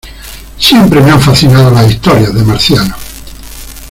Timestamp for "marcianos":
2.43-2.97